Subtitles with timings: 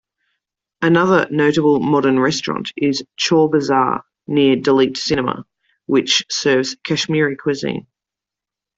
[0.81, 5.45] Another notable modern restaurant is "Chor Bizarre" near Delite cinema,
[5.85, 7.85] which serves Kashmiri cuisine.